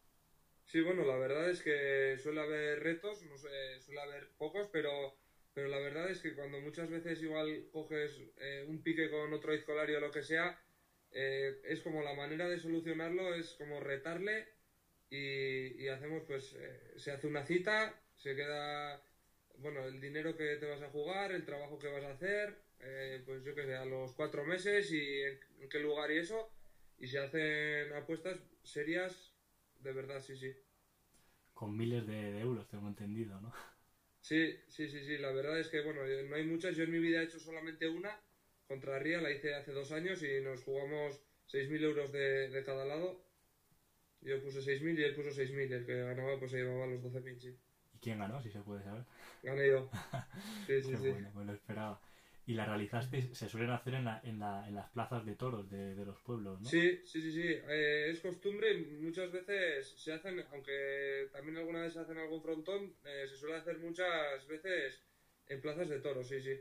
Sí, 0.65 0.81
bueno, 0.81 1.03
la 1.03 1.17
verdad 1.17 1.49
es 1.49 1.61
que 1.61 2.17
suele 2.17 2.41
haber 2.41 2.79
retos, 2.79 3.23
no 3.23 3.37
sé, 3.37 3.79
suele 3.79 4.01
haber 4.01 4.29
pocos, 4.37 4.67
pero 4.69 5.13
pero 5.53 5.67
la 5.67 5.79
verdad 5.79 6.09
es 6.09 6.19
que 6.21 6.33
cuando 6.33 6.61
muchas 6.61 6.89
veces 6.89 7.21
igual 7.21 7.67
coges 7.71 8.21
eh, 8.37 8.65
un 8.67 8.81
pique 8.81 9.09
con 9.09 9.33
otro 9.33 9.53
escolario 9.53 9.97
o 9.97 10.01
lo 10.01 10.11
que 10.11 10.23
sea, 10.23 10.57
eh, 11.11 11.61
es 11.65 11.81
como 11.81 12.01
la 12.01 12.13
manera 12.13 12.47
de 12.47 12.59
solucionarlo, 12.59 13.33
es 13.33 13.55
como 13.55 13.79
retarle 13.79 14.47
y, 15.09 15.89
hacemos 15.89 16.23
pues, 16.23 16.53
eh, 16.53 16.93
se 16.95 17.11
hace 17.11 17.27
una 17.27 17.43
cita, 17.43 18.01
se 18.15 18.33
queda, 18.33 19.03
bueno, 19.57 19.83
el 19.83 19.99
dinero 19.99 20.37
que 20.37 20.55
te 20.55 20.69
vas 20.69 20.81
a 20.81 20.89
jugar, 20.89 21.33
el 21.33 21.43
trabajo 21.43 21.77
que 21.77 21.91
vas 21.91 22.03
a 22.05 22.11
hacer, 22.11 22.55
pues 23.25 23.43
yo 23.43 23.53
que 23.53 23.65
sé, 23.65 23.75
a 23.75 23.85
los 23.85 24.13
cuatro 24.13 24.45
meses 24.45 24.89
y 24.91 25.21
en, 25.21 25.69
qué 25.69 25.79
lugar 25.79 26.11
y 26.11 26.19
eso, 26.19 26.49
y 26.97 27.07
se 27.07 27.19
hacen 27.19 27.91
apuestas 27.93 28.39
serias, 28.63 29.35
de 29.81 29.91
verdad, 29.91 30.21
sí, 30.21 30.37
sí. 30.37 30.55
Con 31.53 31.75
miles 31.75 32.07
de 32.07 32.39
euros, 32.39 32.69
tengo 32.69 32.87
entendido, 32.87 33.39
¿no? 33.41 33.53
Sí, 34.21 34.55
sí, 34.69 34.87
sí, 34.87 35.03
sí, 35.03 35.17
la 35.17 35.31
verdad 35.31 35.59
es 35.59 35.67
que, 35.67 35.81
bueno, 35.81 36.05
eh, 36.05 36.23
no 36.23 36.35
hay 36.35 36.45
muchas. 36.45 36.75
Yo 36.75 36.83
en 36.83 36.91
mi 36.91 36.99
vida 36.99 37.21
he 37.21 37.25
hecho 37.25 37.39
solamente 37.39 37.87
una 37.87 38.21
contra 38.67 38.99
Ría, 38.99 39.19
la 39.19 39.31
hice 39.31 39.53
hace 39.55 39.71
dos 39.71 39.91
años 39.91 40.23
y 40.23 40.41
nos 40.41 40.63
jugamos 40.63 41.19
6.000 41.47 41.83
euros 41.83 42.11
de, 42.11 42.49
de, 42.49 42.63
cada 42.63 42.85
lado. 42.85 43.25
Yo 44.21 44.41
puse 44.41 44.61
6.000 44.61 44.97
y 44.97 45.03
él 45.03 45.15
puso 45.15 45.31
6.000. 45.31 45.71
El 45.73 45.85
que 45.85 46.03
ganaba, 46.03 46.39
pues 46.39 46.51
se 46.51 46.57
llevaba 46.57 46.85
los 46.85 47.01
12.000, 47.01 47.39
sí. 47.39 47.57
¿Y 47.93 47.99
quién 47.99 48.19
ganó, 48.19 48.41
si 48.41 48.51
se 48.51 48.61
puede 48.61 48.83
saber? 48.83 49.05
Gané 49.43 49.67
yo. 49.67 49.89
Sí, 50.67 50.81
sí, 50.81 50.95
sí. 50.95 51.09
Bueno, 51.09 51.31
me 51.33 51.43
lo 51.43 51.53
esperaba 51.53 51.99
y 52.45 52.53
la 52.53 52.65
realizaste, 52.65 53.33
se 53.35 53.49
suelen 53.49 53.69
hacer 53.69 53.95
en, 53.95 54.05
la, 54.05 54.19
en, 54.23 54.39
la, 54.39 54.67
en 54.67 54.75
las 54.75 54.89
plazas 54.89 55.25
de 55.25 55.35
toros 55.35 55.69
de, 55.69 55.95
de, 55.95 56.05
los 56.05 56.19
pueblos, 56.21 56.59
¿no? 56.59 56.67
Sí, 56.67 57.01
sí, 57.05 57.21
sí, 57.21 57.31
sí. 57.31 57.47
Eh, 57.69 58.09
es 58.11 58.19
costumbre, 58.19 58.75
muchas 58.99 59.31
veces 59.31 59.93
se 59.97 60.13
hacen, 60.13 60.43
aunque 60.51 61.29
también 61.31 61.57
alguna 61.57 61.81
vez 61.81 61.93
se 61.93 61.99
hacen 61.99 62.17
algún 62.17 62.41
frontón, 62.41 62.95
eh, 63.05 63.25
se 63.27 63.35
suele 63.35 63.55
hacer 63.55 63.77
muchas 63.79 64.47
veces 64.47 65.03
en 65.47 65.61
plazas 65.61 65.89
de 65.89 65.99
toros, 65.99 66.27
sí, 66.27 66.41
sí. 66.41 66.59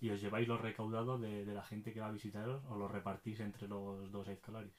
¿Y 0.00 0.08
os 0.08 0.20
lleváis 0.20 0.48
lo 0.48 0.56
recaudado 0.56 1.18
de, 1.18 1.44
de 1.44 1.54
la 1.54 1.62
gente 1.62 1.92
que 1.92 2.00
va 2.00 2.08
a 2.08 2.12
visitaros 2.12 2.64
o 2.70 2.76
lo 2.76 2.88
repartís 2.88 3.40
entre 3.40 3.68
los 3.68 4.10
dos 4.10 4.28
escalares? 4.28 4.72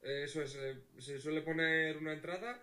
eso 0.00 0.42
es, 0.42 0.54
eh, 0.56 0.82
se 0.98 1.18
suele 1.18 1.40
poner 1.40 1.96
una 1.96 2.12
entrada 2.12 2.62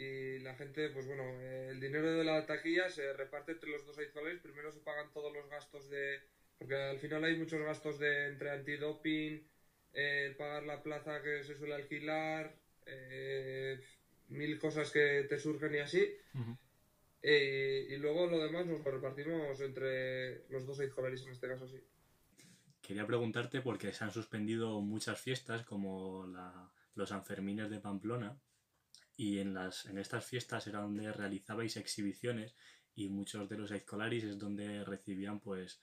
y 0.00 0.38
la 0.38 0.54
gente, 0.54 0.88
pues 0.88 1.06
bueno, 1.06 1.24
el 1.68 1.78
dinero 1.78 2.10
de 2.10 2.24
la 2.24 2.46
taquilla 2.46 2.88
se 2.88 3.12
reparte 3.12 3.52
entre 3.52 3.68
los 3.68 3.84
dos 3.84 3.98
escolares. 3.98 4.40
Primero 4.40 4.72
se 4.72 4.80
pagan 4.80 5.12
todos 5.12 5.30
los 5.30 5.46
gastos 5.50 5.90
de. 5.90 6.20
Porque 6.56 6.74
al 6.74 6.98
final 6.98 7.22
hay 7.24 7.36
muchos 7.36 7.60
gastos 7.60 7.98
de 7.98 8.28
entre 8.28 8.50
antidoping, 8.50 9.46
eh, 9.92 10.34
pagar 10.38 10.62
la 10.62 10.82
plaza 10.82 11.22
que 11.22 11.44
se 11.44 11.54
suele 11.54 11.74
alquilar, 11.74 12.56
eh, 12.86 13.78
mil 14.28 14.58
cosas 14.58 14.90
que 14.90 15.26
te 15.28 15.38
surgen 15.38 15.74
y 15.74 15.78
así. 15.78 16.08
Eh, 17.22 17.88
y 17.90 17.96
luego 17.98 18.26
lo 18.26 18.38
demás 18.38 18.64
nos 18.64 18.82
lo 18.82 18.90
repartimos 18.90 19.60
entre 19.60 20.46
los 20.48 20.66
dos 20.66 20.80
escolares 20.80 21.22
en 21.26 21.32
este 21.32 21.46
caso, 21.46 21.68
sí. 21.68 21.78
Quería 22.80 23.06
preguntarte 23.06 23.60
porque 23.60 23.92
se 23.92 24.04
han 24.04 24.12
suspendido 24.12 24.80
muchas 24.80 25.20
fiestas 25.20 25.66
como 25.66 26.26
la, 26.26 26.72
los 26.94 27.10
Sanfermines 27.10 27.68
de 27.68 27.80
Pamplona 27.80 28.40
y 29.20 29.38
en, 29.38 29.52
las, 29.52 29.84
en 29.84 29.98
estas 29.98 30.24
fiestas 30.24 30.66
era 30.66 30.80
donde 30.80 31.12
realizabais 31.12 31.76
exhibiciones 31.76 32.54
y 32.94 33.10
muchos 33.10 33.50
de 33.50 33.58
los 33.58 33.70
escolares 33.70 34.24
es 34.24 34.38
donde 34.38 34.82
recibían 34.82 35.40
pues, 35.40 35.78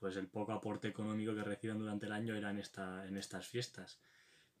pues 0.00 0.16
el 0.16 0.26
poco 0.26 0.50
aporte 0.50 0.88
económico 0.88 1.32
que 1.32 1.44
reciben 1.44 1.78
durante 1.78 2.06
el 2.06 2.12
año 2.12 2.34
era 2.34 2.50
en, 2.50 2.58
esta, 2.58 3.06
en 3.06 3.16
estas 3.16 3.46
fiestas. 3.46 4.00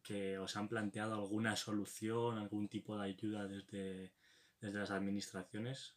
¿Que 0.00 0.38
os 0.38 0.56
han 0.56 0.68
planteado 0.68 1.14
alguna 1.14 1.56
solución, 1.56 2.38
algún 2.38 2.68
tipo 2.68 2.96
de 2.96 3.06
ayuda 3.08 3.48
desde, 3.48 4.12
desde 4.60 4.78
las 4.78 4.92
administraciones? 4.92 5.96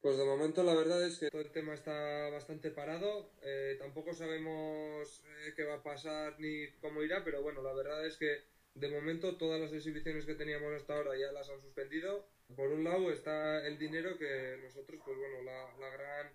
Pues 0.00 0.16
de 0.18 0.24
momento 0.24 0.62
la 0.62 0.76
verdad 0.76 1.04
es 1.04 1.18
que 1.18 1.30
todo 1.30 1.42
el 1.42 1.50
tema 1.50 1.74
está 1.74 2.30
bastante 2.30 2.70
parado. 2.70 3.32
Eh, 3.42 3.74
tampoco 3.76 4.14
sabemos 4.14 5.24
eh, 5.26 5.52
qué 5.56 5.64
va 5.64 5.74
a 5.74 5.82
pasar 5.82 6.38
ni 6.38 6.70
cómo 6.80 7.02
irá, 7.02 7.24
pero 7.24 7.42
bueno, 7.42 7.60
la 7.60 7.72
verdad 7.72 8.06
es 8.06 8.16
que 8.16 8.49
de 8.74 8.88
momento 8.88 9.36
todas 9.36 9.60
las 9.60 9.72
exhibiciones 9.72 10.26
que 10.26 10.34
teníamos 10.34 10.72
hasta 10.74 10.94
ahora 10.94 11.16
ya 11.18 11.32
las 11.32 11.48
han 11.50 11.60
suspendido. 11.60 12.28
Por 12.54 12.68
un 12.70 12.84
lado 12.84 13.10
está 13.12 13.66
el 13.66 13.78
dinero 13.78 14.18
que 14.18 14.58
nosotros, 14.62 15.00
pues 15.04 15.16
bueno, 15.16 15.42
la, 15.42 15.90
gran 15.90 16.32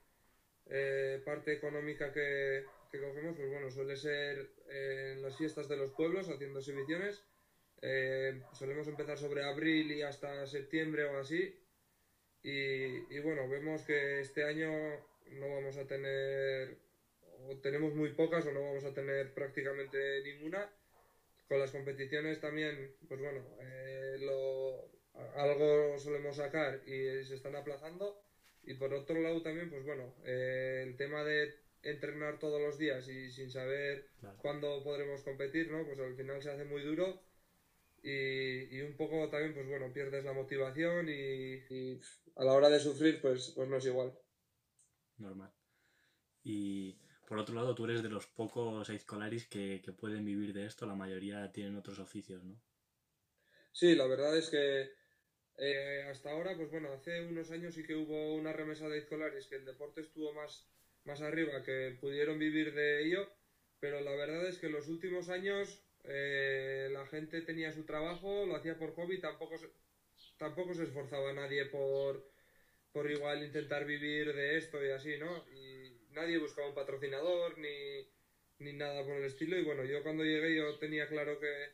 eh, 0.68 1.22
parte 1.26 1.54
económica 1.54 2.12
que, 2.12 2.66
cogemos, 2.92 3.36
pues 3.36 3.50
bueno, 3.50 3.70
suele 3.70 3.98
ser 3.98 4.52
en 4.70 5.22
las 5.22 5.38
fiestas 5.38 5.68
de 5.68 5.76
los 5.76 5.92
pueblos 5.92 6.30
haciendo 6.30 6.60
exhibiciones. 6.60 7.24
Eh, 7.82 8.42
solemos 8.54 8.88
empezar 8.88 9.18
sobre 9.18 9.44
abril 9.44 9.92
y 9.92 10.02
hasta 10.02 10.48
septiembre 10.48 11.04
o 11.06 11.18
así. 11.20 11.54
Y, 12.48 13.20
bueno, 13.20 13.50
vemos 13.50 13.82
que 13.82 14.20
este 14.20 14.44
año 14.44 14.70
no 15.32 15.50
vamos 15.56 15.78
a 15.78 15.88
tener 15.88 16.78
o 17.48 17.58
tenemos 17.58 17.96
muy 17.96 18.12
pocas 18.14 18.46
o 18.46 18.52
no 18.52 18.62
vamos 18.62 18.86
a 18.86 18.94
tener 18.94 19.34
prácticamente 19.34 20.22
ninguna. 20.24 20.70
Con 21.48 21.60
las 21.60 21.72
competiciones 21.72 22.40
también, 22.40 22.96
pues 23.08 23.22
bueno, 23.22 23.46
eh, 23.62 24.18
lo, 24.20 24.92
algo 25.36 25.98
solemos 26.00 26.38
sacar 26.38 26.82
y 26.88 27.24
se 27.24 27.36
están 27.36 27.56
aplazando. 27.56 28.22
Y 28.64 28.74
por 28.76 28.94
otro 28.94 29.22
lado 29.22 29.44
también, 29.44 29.70
pues 29.70 29.86
bueno, 29.86 30.16
eh, 30.26 30.84
el 30.88 30.98
tema 30.98 31.24
de 31.24 31.54
entrenar 31.84 32.40
todos 32.40 32.60
los 32.60 32.80
días 32.80 33.08
y 33.08 33.30
sin 33.30 33.52
saber 33.52 34.10
cuándo 34.38 34.84
podremos 34.84 35.22
competir, 35.22 35.70
¿no? 35.70 35.86
Pues 35.86 36.00
al 36.00 36.16
final 36.16 36.42
se 36.42 36.50
hace 36.50 36.66
muy 36.66 36.82
duro 36.82 37.22
y, 38.02 38.76
y 38.76 38.82
un 38.82 38.96
poco 38.98 39.30
también, 39.30 39.54
pues 39.54 39.68
bueno, 39.68 39.92
pierdes 39.94 40.24
la 40.24 40.34
motivación 40.34 41.10
y, 41.10 41.56
y, 41.70 42.02
a 42.36 42.44
la 42.44 42.54
hora 42.54 42.70
de 42.70 42.80
sufrir, 42.80 43.22
pues, 43.22 43.54
pues 43.56 43.70
no 43.70 43.78
es 43.78 43.86
igual. 43.86 44.14
Normal. 45.18 45.52
Y 46.44 47.00
por 47.26 47.40
otro 47.40 47.56
lado, 47.56 47.76
tú 47.76 47.86
eres 47.86 48.04
de 48.04 48.10
los 48.10 48.28
pocos 48.28 48.90
escolares 48.90 49.48
que, 49.48 49.82
que 49.84 49.94
pueden 49.94 50.26
vivir 50.26 50.54
de 50.54 50.66
esto, 50.66 50.86
la 50.86 50.96
mayoría 50.96 51.52
tienen 51.52 51.76
otros 51.76 52.00
oficios, 52.00 52.44
¿no? 52.44 52.62
Sí, 53.72 53.96
la 53.96 54.08
verdad 54.08 54.38
es 54.38 54.50
que 54.50 54.92
eh, 55.58 56.04
hasta 56.10 56.32
ahora, 56.32 56.56
pues 56.58 56.72
bueno, 56.72 56.94
hace 56.94 57.22
unos 57.22 57.52
años 57.52 57.76
sí 57.76 57.84
que 57.84 57.96
hubo 57.96 58.36
una 58.36 58.54
remesa 58.54 58.90
de 58.90 59.00
escolares 59.00 59.48
que 59.48 59.56
el 59.58 59.66
deporte 59.66 60.02
estuvo 60.02 60.34
más 60.34 60.70
más 61.06 61.22
arriba 61.22 61.64
que 61.64 61.98
pudieron 62.00 62.40
vivir 62.40 62.74
de 62.74 63.04
ello, 63.06 63.30
pero 63.80 64.02
la 64.02 64.16
verdad 64.16 64.48
es 64.48 64.58
que 64.60 64.68
en 64.68 64.74
los 64.74 64.88
últimos 64.90 65.30
años 65.30 65.86
eh, 66.04 66.90
la 66.92 67.06
gente 67.08 67.42
tenía 67.44 67.72
su 67.72 67.86
trabajo, 67.86 68.46
lo 68.46 68.56
hacía 68.56 68.78
por 68.78 68.94
hobby, 68.96 69.20
tampoco 69.20 69.58
se, 69.58 69.70
tampoco 70.38 70.74
se 70.74 70.84
esforzaba 70.84 71.34
nadie 71.34 71.66
por, 71.66 72.28
por 72.92 73.10
igual 73.12 73.44
intentar 73.44 73.86
vivir 73.86 74.34
de 74.34 74.58
esto 74.58 74.84
y 74.86 74.92
así, 74.92 75.18
¿no? 75.18 75.46
Nadie 76.16 76.38
buscaba 76.38 76.70
un 76.70 76.76
patrocinador 76.76 77.58
ni, 77.58 78.08
ni 78.60 78.74
nada 78.74 79.06
por 79.06 79.18
el 79.18 79.26
estilo. 79.26 79.58
Y 79.58 79.64
bueno, 79.64 79.84
yo 79.86 80.04
cuando 80.04 80.24
llegué 80.24 80.56
yo 80.56 80.78
tenía 80.80 81.08
claro 81.08 81.40
que 81.40 81.74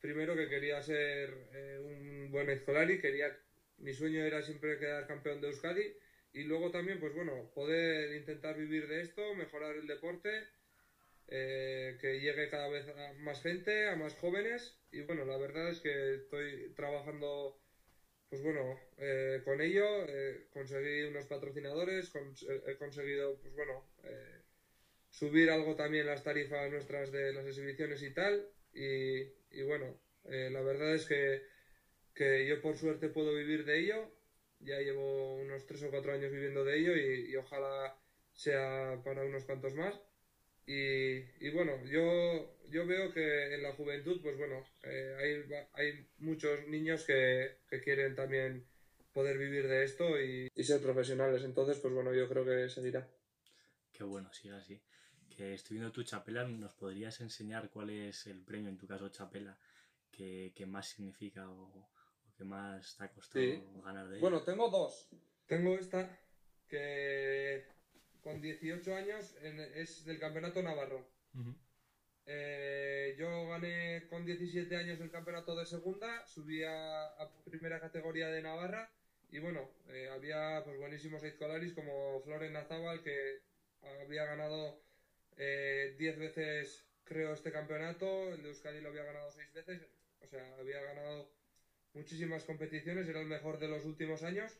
primero 0.00 0.36
que 0.36 0.48
quería 0.48 0.80
ser 0.82 1.48
eh, 1.52 1.78
un 1.82 2.30
buen 2.30 2.48
escolar 2.50 2.90
y 2.90 3.00
quería, 3.00 3.36
mi 3.78 3.92
sueño 3.92 4.22
era 4.24 4.42
siempre 4.42 4.78
quedar 4.78 5.06
campeón 5.06 5.40
de 5.40 5.48
Euskadi 5.48 5.94
y 6.32 6.44
luego 6.44 6.70
también, 6.70 7.00
pues 7.00 7.14
bueno, 7.14 7.50
poder 7.54 8.14
intentar 8.14 8.56
vivir 8.56 8.86
de 8.86 9.00
esto, 9.00 9.34
mejorar 9.34 9.74
el 9.76 9.86
deporte, 9.86 10.46
eh, 11.26 11.98
que 12.00 12.20
llegue 12.20 12.48
cada 12.48 12.68
vez 12.68 12.86
a 12.88 13.12
más 13.14 13.42
gente, 13.42 13.88
a 13.88 13.96
más 13.96 14.14
jóvenes. 14.14 14.80
Y 14.92 15.02
bueno, 15.02 15.24
la 15.24 15.36
verdad 15.38 15.70
es 15.70 15.80
que 15.80 16.14
estoy 16.14 16.72
trabajando, 16.74 17.60
pues 18.30 18.42
bueno, 18.42 18.80
eh, 18.96 19.42
con 19.44 19.60
ello. 19.60 20.06
Eh, 20.08 20.46
conseguí 20.52 21.02
unos 21.02 21.26
patrocinadores, 21.26 22.10
he 22.66 22.76
conseguido, 22.76 23.38
pues 23.40 23.54
bueno, 23.54 23.84
subir 25.10 25.50
algo 25.50 25.76
también 25.76 26.06
las 26.06 26.22
tarifas 26.22 26.70
nuestras 26.70 27.12
de 27.12 27.34
las 27.34 27.44
exhibiciones 27.46 28.02
y 28.02 28.14
tal. 28.14 28.48
Y, 28.72 29.20
y 29.50 29.62
bueno, 29.64 30.00
la 30.24 30.62
verdad 30.62 30.94
es 30.94 31.04
que, 31.04 31.42
que 32.14 32.46
yo 32.46 32.62
por 32.62 32.76
suerte 32.76 33.08
puedo 33.08 33.34
vivir 33.34 33.64
de 33.64 33.80
ello 33.80 34.10
ya 34.60 34.78
llevo 34.78 35.36
unos 35.36 35.66
tres 35.66 35.82
o 35.82 35.90
cuatro 35.90 36.12
años 36.12 36.30
viviendo 36.30 36.64
de 36.64 36.78
ello 36.78 36.96
y, 36.96 37.34
ojalá 37.36 37.96
sea 38.32 39.00
para 39.04 39.24
unos 39.24 39.44
cuantos 39.44 39.74
más. 39.74 40.00
Y, 40.72 41.24
y, 41.44 41.50
bueno, 41.50 41.84
yo, 41.84 42.56
yo 42.70 42.86
veo 42.86 43.12
que 43.12 43.54
en 43.54 43.62
la 43.62 43.72
juventud, 43.72 44.20
pues 44.22 44.38
bueno, 44.38 44.64
eh, 44.84 45.16
hay, 45.18 45.54
hay 45.72 46.06
muchos 46.18 46.68
niños 46.68 47.04
que, 47.04 47.58
que, 47.68 47.80
quieren 47.80 48.14
también 48.14 48.64
poder 49.12 49.36
vivir 49.36 49.66
de 49.66 49.82
esto 49.82 50.20
y, 50.20 50.48
y, 50.54 50.62
ser 50.62 50.80
profesionales. 50.80 51.42
Entonces, 51.42 51.80
pues 51.80 51.92
bueno, 51.92 52.14
yo 52.14 52.28
creo 52.28 52.44
que 52.44 52.68
seguirá. 52.68 53.08
Qué 53.92 54.04
bueno, 54.04 54.32
siga 54.32 54.58
así. 54.58 54.80
Que 55.28 55.54
estoy 55.54 55.78
viendo 55.78 55.90
tu 55.90 56.04
chapela, 56.04 56.44
¿nos 56.44 56.74
podrías 56.74 57.20
enseñar 57.20 57.68
cuál 57.70 57.90
es 57.90 58.28
el 58.28 58.44
premio, 58.44 58.68
en 58.68 58.78
tu 58.78 58.86
caso 58.86 59.08
chapela, 59.08 59.58
que, 60.12 60.52
que 60.54 60.66
más 60.66 60.90
significa 60.90 61.50
o, 61.50 61.90
¿Qué 62.36 62.44
más 62.44 62.96
te 62.96 63.04
ha 63.04 63.12
costado 63.12 63.44
ganar 63.84 64.08
de 64.08 64.14
ella? 64.14 64.20
Bueno, 64.22 64.42
tengo 64.42 64.70
dos. 64.70 65.10
Tengo 65.46 65.74
esta 65.74 66.16
que 66.68 67.66
con 68.22 68.40
18 68.40 68.94
años 68.94 69.34
es 69.74 70.04
del 70.04 70.18
campeonato 70.18 70.62
navarro. 70.62 71.06
Eh, 72.26 73.16
yo 73.18 73.48
gané 73.48 74.06
con 74.08 74.24
17 74.24 74.76
años 74.76 75.00
el 75.00 75.10
campeonato 75.10 75.56
de 75.56 75.66
segunda, 75.66 76.24
subí 76.26 76.62
a, 76.62 77.28
primera 77.44 77.80
categoría 77.80 78.28
de 78.28 78.42
Navarra 78.42 78.88
y 79.30 79.38
bueno, 79.38 79.68
eh, 79.88 80.08
había 80.12 80.62
pues 80.64 80.78
buenísimos 80.78 81.22
escolares 81.24 81.72
como 81.72 82.20
Floren 82.22 82.56
Azábal 82.56 83.02
que 83.02 83.40
había 84.02 84.26
ganado 84.26 84.80
10 85.36 85.38
eh, 85.38 86.16
veces 86.18 86.86
creo 87.04 87.32
este 87.32 87.50
campeonato, 87.50 88.32
el 88.32 88.42
de 88.42 88.50
Euskadi 88.50 88.80
lo 88.80 88.90
había 88.90 89.02
ganado 89.02 89.30
6 89.32 89.52
veces, 89.52 89.88
o 90.20 90.26
sea, 90.28 90.56
había 90.58 90.80
ganado 90.82 91.32
muchísimas 91.94 92.44
competiciones, 92.44 93.08
era 93.08 93.20
el 93.20 93.26
mejor 93.26 93.58
de 93.58 93.68
los 93.68 93.84
últimos 93.84 94.22
años. 94.22 94.56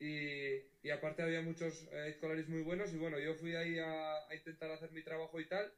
Y, 0.00 0.56
y 0.82 0.90
aparte 0.90 1.22
había 1.22 1.42
muchos 1.42 1.86
eh, 1.92 2.18
muy 2.48 2.62
buenos 2.62 2.90
y 2.94 2.96
bueno, 2.96 3.18
yo 3.18 3.34
fui 3.34 3.54
ahí 3.54 3.78
a, 3.78 4.26
a, 4.26 4.34
intentar 4.34 4.70
hacer 4.70 4.90
mi 4.92 5.02
trabajo 5.02 5.38
y 5.38 5.46
tal. 5.46 5.70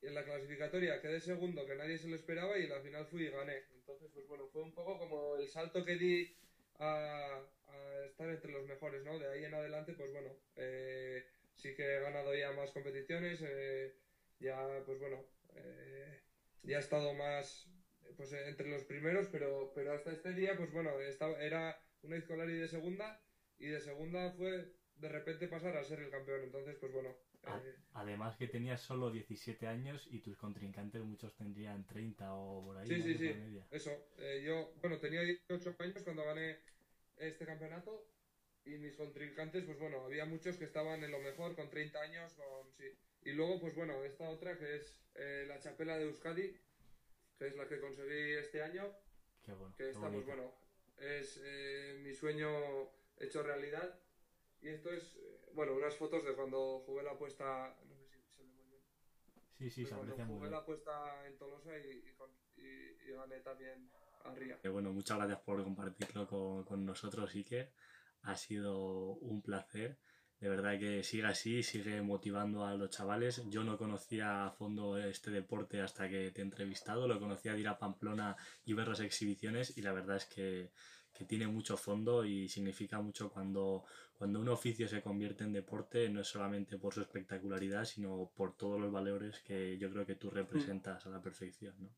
Y 0.00 0.06
en 0.06 0.14
la 0.14 0.24
clasificatoria 0.24 0.98
quedé 1.02 1.20
segundo, 1.20 1.66
que 1.66 1.76
nadie 1.76 1.98
se 1.98 2.08
lo 2.08 2.16
esperaba 2.16 2.58
y 2.58 2.66
la 2.66 2.80
final 2.80 3.06
fui 3.06 3.24
y 3.24 3.30
gané. 3.30 3.62
Entonces, 3.74 4.10
pues 4.14 4.26
bueno, 4.26 4.48
fue 4.48 4.62
un 4.62 4.72
poco 4.72 4.98
como 4.98 5.36
el 5.36 5.46
salto 5.46 5.84
que 5.84 5.96
di 5.96 6.26
a, 6.78 7.38
a 7.66 8.04
estar 8.06 8.30
entre 8.30 8.50
los 8.50 8.64
mejores, 8.64 9.04
¿no? 9.04 9.18
De 9.18 9.28
ahí 9.28 9.44
en 9.44 9.52
adelante, 9.52 9.92
pues 9.92 10.10
bueno, 10.10 10.34
eh, 10.56 11.22
sí 11.54 11.74
que 11.74 11.96
he 11.96 12.00
ganado 12.00 12.34
ya 12.34 12.52
más 12.52 12.70
competiciones, 12.70 13.42
eh, 13.42 13.92
ya, 14.38 14.82
pues 14.86 14.98
bueno, 14.98 15.22
eh, 15.54 16.18
ya 16.62 16.78
he 16.78 16.80
estado 16.80 17.12
más, 17.12 17.68
pues 18.16 18.32
eh, 18.32 18.48
entre 18.48 18.70
los 18.70 18.84
primeros, 18.84 19.28
pero, 19.30 19.70
pero 19.74 19.92
hasta 19.92 20.12
este 20.12 20.32
día, 20.32 20.56
pues 20.56 20.72
bueno, 20.72 20.98
estaba, 21.00 21.38
era 21.42 21.78
una 22.00 22.16
Izcolari 22.16 22.54
de 22.54 22.68
segunda 22.68 23.20
y 23.60 23.68
de 23.68 23.80
segunda 23.80 24.32
fue 24.32 24.72
de 24.96 25.08
repente 25.08 25.46
pasar 25.48 25.76
a 25.76 25.84
ser 25.84 26.00
el 26.00 26.10
campeón. 26.10 26.42
Entonces, 26.42 26.76
pues 26.80 26.92
bueno. 26.92 27.16
Eh, 27.46 27.74
además 27.94 28.36
que 28.36 28.48
tenías 28.48 28.80
solo 28.80 29.10
17 29.10 29.66
años 29.66 30.06
y 30.10 30.20
tus 30.20 30.36
contrincantes 30.36 31.02
muchos 31.02 31.34
tendrían 31.36 31.86
30 31.86 32.34
o 32.34 32.64
por 32.64 32.78
ahí. 32.78 32.88
Sí, 32.88 33.02
sí, 33.02 33.14
sí. 33.14 33.60
Eso. 33.70 33.90
Eh, 34.18 34.42
yo, 34.44 34.72
bueno, 34.80 34.98
tenía 34.98 35.22
18 35.22 35.76
años 35.78 36.02
cuando 36.02 36.24
gané 36.24 36.58
este 37.16 37.46
campeonato 37.46 38.06
y 38.64 38.76
mis 38.78 38.96
contrincantes, 38.96 39.64
pues 39.64 39.78
bueno, 39.78 40.04
había 40.04 40.24
muchos 40.24 40.56
que 40.56 40.64
estaban 40.64 41.04
en 41.04 41.10
lo 41.10 41.20
mejor 41.20 41.54
con 41.54 41.70
30 41.70 42.00
años, 42.00 42.32
con 42.34 42.72
sí. 42.72 42.84
Y 43.22 43.32
luego, 43.32 43.60
pues 43.60 43.74
bueno, 43.74 44.02
esta 44.04 44.28
otra 44.28 44.58
que 44.58 44.76
es 44.76 44.98
la 45.48 45.58
chapela 45.60 45.98
de 45.98 46.04
Euskadi, 46.04 46.56
que 47.38 47.46
es 47.46 47.56
la 47.56 47.68
que 47.68 47.80
conseguí 47.80 48.32
este 48.32 48.62
año. 48.62 48.90
Qué 49.42 49.52
bueno. 49.52 49.74
Que 49.76 49.90
esta, 49.90 50.10
pues 50.10 50.24
bueno, 50.24 50.54
es 50.98 51.40
eh, 51.42 52.00
mi 52.02 52.14
sueño 52.14 52.48
hecho 53.20 53.42
realidad. 53.42 53.98
Y 54.60 54.68
esto 54.68 54.90
es, 54.90 55.16
eh, 55.16 55.50
bueno, 55.54 55.74
unas 55.74 55.94
fotos 55.96 56.24
de 56.24 56.34
cuando 56.34 56.80
jugué 56.80 57.02
la 57.02 57.12
apuesta. 57.12 57.76
No 57.88 57.96
sé 57.96 58.08
si 58.08 58.22
se 58.22 58.42
ve 58.42 58.48
muy 58.48 58.66
bien. 58.66 58.82
Sí, 59.58 59.70
sí, 59.70 59.86
se 59.86 59.94
Cuando 59.94 60.16
jugué 60.16 60.50
la 60.50 60.58
apuesta 60.58 61.26
en 61.26 61.38
Tolosa 61.38 61.78
y, 61.78 62.04
y, 62.56 63.12
gané 63.12 63.40
también 63.40 63.90
a 64.24 64.34
Ría. 64.34 64.58
Qué 64.60 64.68
bueno, 64.68 64.92
muchas 64.92 65.18
gracias 65.18 65.40
por 65.40 65.62
compartirlo 65.62 66.26
con, 66.26 66.64
con 66.64 66.84
nosotros, 66.84 67.34
Iker. 67.34 67.72
Ha 68.22 68.36
sido 68.36 69.14
un 69.14 69.42
placer 69.42 69.98
de 70.40 70.48
verdad 70.48 70.78
que 70.78 71.04
sigue 71.04 71.26
así, 71.26 71.62
sigue 71.62 72.00
motivando 72.00 72.64
a 72.64 72.74
los 72.74 72.88
chavales. 72.88 73.42
Yo 73.50 73.62
no 73.62 73.76
conocía 73.76 74.46
a 74.46 74.50
fondo 74.50 74.96
este 74.96 75.30
deporte 75.30 75.82
hasta 75.82 76.08
que 76.08 76.30
te 76.30 76.40
he 76.40 76.44
entrevistado, 76.44 77.06
lo 77.06 77.20
conocía 77.20 77.52
de 77.52 77.60
ir 77.60 77.68
a 77.68 77.78
Pamplona 77.78 78.36
y 78.64 78.72
ver 78.72 78.88
las 78.88 79.00
exhibiciones 79.00 79.76
y 79.76 79.82
la 79.82 79.92
verdad 79.92 80.16
es 80.16 80.24
que, 80.24 80.70
que 81.20 81.26
tiene 81.26 81.46
mucho 81.46 81.76
fondo 81.76 82.24
y 82.24 82.48
significa 82.48 82.98
mucho 83.00 83.30
cuando, 83.30 83.84
cuando 84.16 84.40
un 84.40 84.48
oficio 84.48 84.88
se 84.88 85.02
convierte 85.02 85.44
en 85.44 85.52
deporte, 85.52 86.08
no 86.08 86.22
es 86.22 86.28
solamente 86.28 86.78
por 86.78 86.94
su 86.94 87.02
espectacularidad, 87.02 87.84
sino 87.84 88.32
por 88.34 88.56
todos 88.56 88.80
los 88.80 88.90
valores 88.90 89.40
que 89.40 89.76
yo 89.76 89.92
creo 89.92 90.06
que 90.06 90.14
tú 90.14 90.30
representas 90.30 91.04
a 91.06 91.10
la 91.10 91.20
perfección. 91.20 91.74
¿no? 91.78 91.90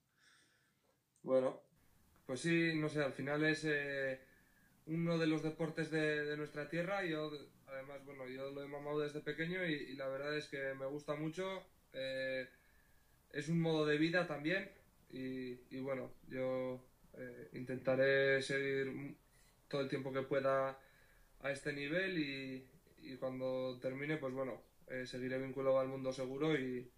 Bueno, 1.22 1.62
pues 2.26 2.40
sí, 2.40 2.72
no 2.74 2.88
sé, 2.88 3.00
al 3.00 3.12
final 3.12 3.44
es 3.44 3.64
eh, 3.64 4.20
uno 4.86 5.16
de 5.18 5.28
los 5.28 5.44
deportes 5.44 5.92
de, 5.92 6.24
de 6.24 6.36
nuestra 6.36 6.68
tierra. 6.68 7.04
Yo 7.04 7.30
Además, 7.72 8.04
bueno, 8.04 8.28
yo 8.28 8.50
lo 8.50 8.62
he 8.62 8.68
mamado 8.68 9.00
desde 9.00 9.20
pequeño 9.20 9.64
y, 9.64 9.94
la 9.94 10.06
verdad 10.08 10.36
es 10.36 10.48
que 10.48 10.74
me 10.74 10.86
gusta 10.86 11.14
mucho. 11.14 11.64
Eh, 11.94 12.46
es 13.30 13.48
un 13.48 13.60
modo 13.60 13.86
de 13.86 13.96
vida 13.96 14.26
también 14.26 14.70
y, 15.10 15.80
bueno, 15.80 16.12
yo 16.28 16.84
eh, 17.14 17.48
intentaré 17.54 18.42
seguir 18.42 19.16
todo 19.68 19.80
el 19.80 19.88
tiempo 19.88 20.12
que 20.12 20.22
pueda 20.22 20.78
a 21.40 21.50
este 21.50 21.72
nivel 21.72 22.18
y, 22.18 23.16
cuando 23.18 23.78
termine, 23.80 24.16
pues 24.16 24.32
bueno, 24.32 24.62
eh, 24.88 25.06
seguiré 25.06 25.38
vinculado 25.38 25.80
al 25.80 25.88
mundo 25.88 26.12
seguro 26.12 26.58
y, 26.58 26.90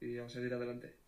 y 0.00 0.18
a 0.18 0.28
seguir 0.28 0.54
adelante. 0.54 1.01